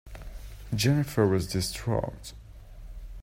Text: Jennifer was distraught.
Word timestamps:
Jennifer 0.73 1.27
was 1.27 1.45
distraught. 1.45 2.33